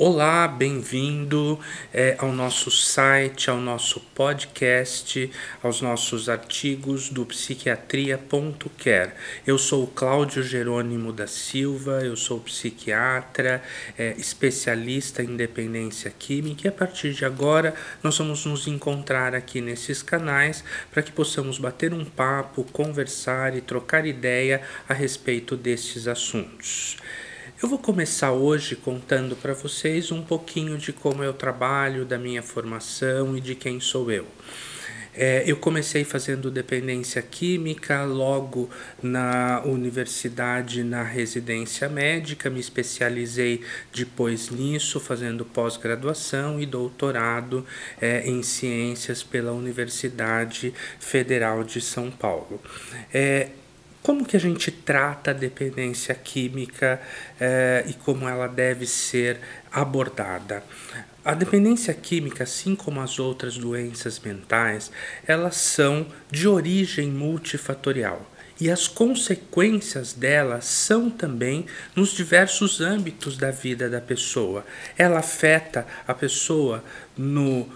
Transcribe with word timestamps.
Olá, 0.00 0.46
bem-vindo 0.46 1.58
é, 1.92 2.14
ao 2.20 2.30
nosso 2.30 2.70
site, 2.70 3.50
ao 3.50 3.56
nosso 3.56 3.98
podcast, 4.14 5.28
aos 5.60 5.80
nossos 5.80 6.28
artigos 6.28 7.08
do 7.08 7.26
psiquiatria.care. 7.26 9.10
Eu 9.44 9.58
sou 9.58 9.88
Cláudio 9.88 10.40
Jerônimo 10.40 11.12
da 11.12 11.26
Silva, 11.26 12.02
eu 12.04 12.14
sou 12.16 12.38
psiquiatra, 12.38 13.60
é, 13.98 14.14
especialista 14.16 15.20
em 15.20 15.34
dependência 15.34 16.12
química 16.16 16.68
e 16.68 16.68
a 16.68 16.72
partir 16.72 17.12
de 17.12 17.24
agora 17.24 17.74
nós 18.00 18.16
vamos 18.16 18.46
nos 18.46 18.68
encontrar 18.68 19.34
aqui 19.34 19.60
nesses 19.60 20.00
canais 20.00 20.62
para 20.92 21.02
que 21.02 21.10
possamos 21.10 21.58
bater 21.58 21.92
um 21.92 22.04
papo, 22.04 22.62
conversar 22.72 23.56
e 23.56 23.60
trocar 23.60 24.06
ideia 24.06 24.62
a 24.88 24.94
respeito 24.94 25.56
desses 25.56 26.06
assuntos. 26.06 26.96
Eu 27.60 27.68
vou 27.68 27.78
começar 27.78 28.30
hoje 28.30 28.76
contando 28.76 29.34
para 29.34 29.52
vocês 29.52 30.12
um 30.12 30.22
pouquinho 30.22 30.78
de 30.78 30.92
como 30.92 31.24
eu 31.24 31.32
trabalho, 31.32 32.04
da 32.04 32.16
minha 32.16 32.40
formação 32.40 33.36
e 33.36 33.40
de 33.40 33.56
quem 33.56 33.80
sou 33.80 34.12
eu. 34.12 34.24
É, 35.12 35.42
eu 35.44 35.56
comecei 35.56 36.04
fazendo 36.04 36.52
dependência 36.52 37.20
química 37.20 38.04
logo 38.04 38.70
na 39.02 39.60
universidade, 39.64 40.84
na 40.84 41.02
residência 41.02 41.88
médica, 41.88 42.48
me 42.48 42.60
especializei 42.60 43.62
depois 43.92 44.50
nisso, 44.50 45.00
fazendo 45.00 45.44
pós-graduação 45.44 46.60
e 46.60 46.66
doutorado 46.66 47.66
é, 48.00 48.24
em 48.24 48.40
ciências 48.40 49.24
pela 49.24 49.50
Universidade 49.50 50.72
Federal 51.00 51.64
de 51.64 51.80
São 51.80 52.08
Paulo. 52.08 52.62
É, 53.12 53.48
como 54.02 54.24
que 54.24 54.36
a 54.36 54.40
gente 54.40 54.70
trata 54.70 55.30
a 55.30 55.34
dependência 55.34 56.14
química 56.14 57.00
eh, 57.40 57.84
e 57.88 57.94
como 57.94 58.28
ela 58.28 58.46
deve 58.46 58.86
ser 58.86 59.38
abordada? 59.70 60.62
A 61.24 61.34
dependência 61.34 61.92
química, 61.92 62.44
assim 62.44 62.74
como 62.74 63.00
as 63.00 63.18
outras 63.18 63.58
doenças 63.58 64.18
mentais, 64.20 64.90
elas 65.26 65.56
são 65.56 66.06
de 66.30 66.48
origem 66.48 67.10
multifatorial 67.10 68.24
e 68.60 68.70
as 68.70 68.88
consequências 68.88 70.12
delas 70.12 70.64
são 70.64 71.10
também 71.10 71.66
nos 71.94 72.10
diversos 72.10 72.80
âmbitos 72.80 73.36
da 73.36 73.50
vida 73.50 73.88
da 73.88 74.00
pessoa. 74.00 74.64
Ela 74.96 75.20
afeta 75.20 75.86
a 76.06 76.14
pessoa 76.14 76.82
no 77.16 77.68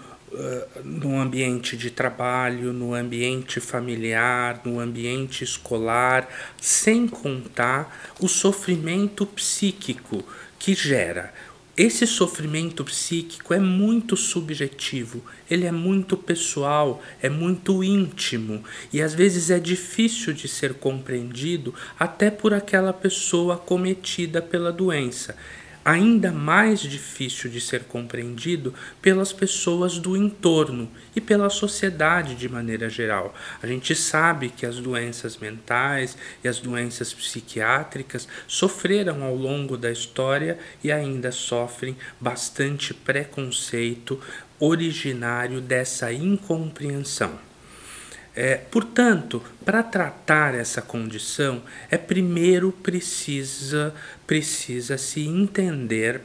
no 0.83 1.19
ambiente 1.19 1.77
de 1.77 1.89
trabalho, 1.91 2.73
no 2.73 2.93
ambiente 2.93 3.59
familiar, 3.59 4.61
no 4.65 4.79
ambiente 4.79 5.43
escolar, 5.43 6.27
sem 6.59 7.07
contar 7.07 8.13
o 8.19 8.27
sofrimento 8.27 9.25
psíquico 9.25 10.23
que 10.57 10.73
gera. 10.73 11.33
Esse 11.75 12.05
sofrimento 12.05 12.83
psíquico 12.83 13.51
é 13.51 13.59
muito 13.59 14.15
subjetivo, 14.15 15.23
ele 15.49 15.65
é 15.65 15.71
muito 15.71 16.15
pessoal, 16.15 17.01
é 17.19 17.29
muito 17.29 17.83
íntimo 17.83 18.63
e 18.91 19.01
às 19.01 19.15
vezes 19.15 19.49
é 19.49 19.57
difícil 19.57 20.33
de 20.33 20.47
ser 20.47 20.75
compreendido 20.75 21.73
até 21.99 22.29
por 22.29 22.53
aquela 22.53 22.93
pessoa 22.93 23.57
cometida 23.57 24.39
pela 24.39 24.71
doença 24.71 25.35
ainda 25.83 26.31
mais 26.31 26.79
difícil 26.79 27.49
de 27.49 27.59
ser 27.59 27.83
compreendido 27.83 28.73
pelas 29.01 29.33
pessoas 29.33 29.97
do 29.97 30.15
entorno 30.15 30.89
e 31.15 31.21
pela 31.21 31.49
sociedade 31.49 32.35
de 32.35 32.47
maneira 32.47 32.89
geral. 32.89 33.33
A 33.61 33.67
gente 33.67 33.95
sabe 33.95 34.49
que 34.49 34.65
as 34.65 34.77
doenças 34.77 35.37
mentais 35.37 36.17
e 36.43 36.47
as 36.47 36.59
doenças 36.59 37.13
psiquiátricas 37.13 38.27
sofreram 38.47 39.23
ao 39.23 39.35
longo 39.35 39.77
da 39.77 39.91
história 39.91 40.57
e 40.83 40.91
ainda 40.91 41.31
sofrem 41.31 41.95
bastante 42.19 42.93
preconceito 42.93 44.19
originário 44.59 45.59
dessa 45.59 46.13
incompreensão. 46.13 47.52
É, 48.35 48.55
portanto, 48.55 49.43
para 49.63 49.83
tratar 49.83 50.55
essa 50.55 50.81
condição, 50.81 51.61
é 51.89 51.97
primeiro 51.97 52.71
precisa, 52.71 53.93
precisa 54.25 54.97
se 54.97 55.27
entender 55.27 56.21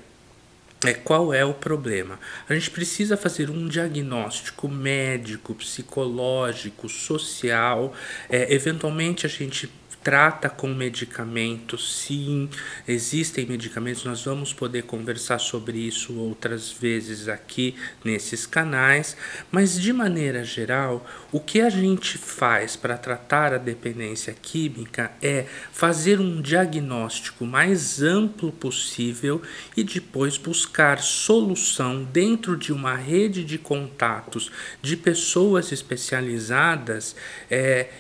é, 0.87 0.95
qual 0.95 1.35
é 1.35 1.45
o 1.45 1.53
problema. 1.53 2.19
A 2.49 2.55
gente 2.55 2.71
precisa 2.71 3.17
fazer 3.17 3.51
um 3.51 3.69
diagnóstico 3.69 4.69
médico, 4.69 5.55
psicológico, 5.55 6.89
social. 6.89 7.95
É, 8.29 8.55
eventualmente, 8.55 9.27
a 9.27 9.29
gente 9.29 9.71
trata 10.09 10.49
com 10.49 10.69
medicamentos, 10.69 11.99
sim, 11.99 12.49
existem 12.89 13.45
medicamentos, 13.45 14.07
nós 14.07 14.25
vamos 14.25 14.55
poder 14.55 14.85
conversar 14.85 15.39
sobre 15.39 15.77
isso 15.77 16.19
outras 16.19 16.73
vezes 16.73 17.29
aqui 17.29 17.77
nesses 18.03 18.47
canais, 18.47 19.15
mas 19.53 19.79
de 19.79 19.93
maneira 19.93 20.43
geral, 20.43 21.07
o 21.31 21.39
que 21.39 21.61
a 21.61 21.69
gente 21.69 22.17
faz 22.17 22.75
para 22.75 22.97
tratar 22.97 23.53
a 23.53 23.59
dependência 23.59 24.33
química 24.33 25.13
é 25.21 25.45
fazer 25.73 26.19
um 26.21 26.41
diagnóstico 26.41 27.45
mais 27.45 28.01
amplo 28.01 28.51
possível 28.51 29.43
e 29.77 29.85
depois 29.85 30.39
buscar 30.39 31.01
solução 31.01 32.03
dentro 32.03 32.57
de 32.57 32.73
uma 32.73 32.95
rede 32.95 33.45
de 33.45 33.59
contatos 33.59 34.51
de 34.81 34.97
pessoas 34.97 35.71
especializadas 35.71 37.15
é, 37.51 37.91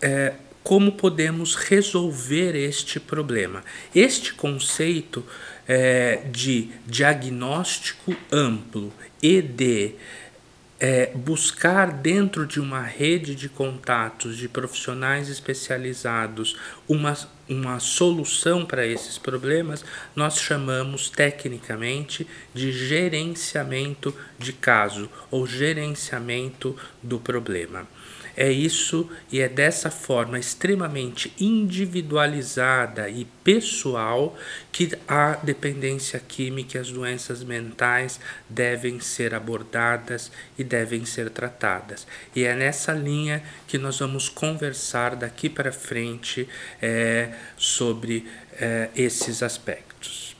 é 0.00 0.32
como 0.62 0.92
podemos 0.92 1.54
resolver 1.54 2.54
este 2.54 3.00
problema. 3.00 3.64
Este 3.94 4.34
conceito 4.34 5.24
é, 5.66 6.22
de 6.30 6.70
diagnóstico 6.86 8.16
amplo 8.30 8.92
e 9.22 9.40
de 9.42 9.94
é, 10.80 11.10
buscar 11.14 11.90
dentro 11.90 12.46
de 12.46 12.60
uma 12.60 12.82
rede 12.82 13.34
de 13.34 13.48
contatos 13.48 14.36
de 14.36 14.48
profissionais 14.48 15.28
especializados 15.28 16.56
uma, 16.88 17.16
uma 17.48 17.80
solução 17.80 18.64
para 18.64 18.86
esses 18.86 19.18
problemas, 19.18 19.84
nós 20.14 20.38
chamamos 20.38 21.10
tecnicamente 21.10 22.26
de 22.54 22.70
gerenciamento 22.70 24.14
de 24.38 24.52
caso 24.52 25.10
ou 25.30 25.46
gerenciamento 25.46 26.76
do 27.02 27.18
problema. 27.18 27.86
É 28.40 28.52
isso 28.52 29.10
e 29.32 29.40
é 29.40 29.48
dessa 29.48 29.90
forma 29.90 30.38
extremamente 30.38 31.34
individualizada 31.40 33.08
e 33.08 33.24
pessoal 33.42 34.38
que 34.70 34.96
a 35.08 35.32
dependência 35.42 36.20
química 36.20 36.78
e 36.78 36.80
as 36.80 36.88
doenças 36.88 37.42
mentais 37.42 38.20
devem 38.48 39.00
ser 39.00 39.34
abordadas 39.34 40.30
e 40.56 40.62
devem 40.62 41.04
ser 41.04 41.30
tratadas. 41.30 42.06
E 42.32 42.44
é 42.44 42.54
nessa 42.54 42.92
linha 42.92 43.42
que 43.66 43.76
nós 43.76 43.98
vamos 43.98 44.28
conversar 44.28 45.16
daqui 45.16 45.48
para 45.48 45.72
frente 45.72 46.48
é, 46.80 47.34
sobre 47.56 48.24
é, 48.52 48.88
esses 48.94 49.42
aspectos. 49.42 50.36